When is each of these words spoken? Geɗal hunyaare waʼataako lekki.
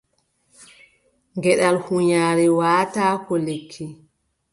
Geɗal 1.41 1.77
hunyaare 1.85 2.45
waʼataako 2.59 3.33
lekki. 3.45 3.85